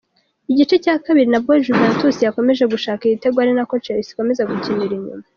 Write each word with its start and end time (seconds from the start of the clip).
Igice 0.51 0.75
cya 0.83 0.95
kabiri 1.05 1.27
nabwo 1.31 1.51
Juventus 1.65 2.15
yakomeje 2.21 2.63
gushaka 2.73 3.01
igitego 3.03 3.37
ari 3.43 3.51
nako 3.57 3.75
Chelsea 3.83 4.11
ikomeza 4.13 4.47
gukinira 4.49 4.93
inyuma. 4.97 5.23